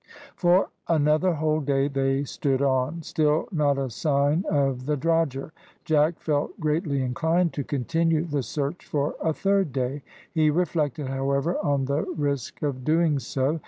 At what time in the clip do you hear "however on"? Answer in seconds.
11.09-11.85